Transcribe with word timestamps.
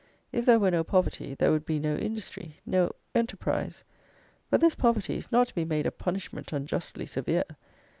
If 0.31 0.47
there 0.47 0.57
were 0.57 0.71
no 0.71 0.83
poverty, 0.83 1.35
there 1.35 1.51
would 1.51 1.63
be 1.63 1.77
no 1.77 1.95
industry, 1.95 2.55
no 2.65 2.89
enterprise. 3.13 3.83
But 4.49 4.59
this 4.59 4.73
poverty 4.73 5.15
is 5.15 5.31
not 5.31 5.49
to 5.49 5.53
be 5.53 5.63
made 5.63 5.85
a 5.85 5.91
punishment 5.91 6.51
unjustly 6.51 7.05
severe. 7.05 7.43